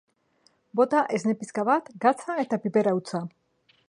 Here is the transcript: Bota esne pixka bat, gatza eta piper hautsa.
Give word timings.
Bota 0.79 1.01
esne 1.17 1.35
pixka 1.41 1.65
bat, 1.69 1.93
gatza 2.07 2.39
eta 2.45 2.59
piper 2.65 2.91
hautsa. 2.93 3.23